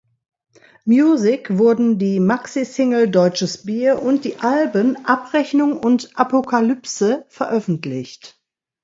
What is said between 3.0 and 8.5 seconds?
"Deutsches Bier" und die Alben "Abrechnung" und "Apokalypse" veröffentlicht.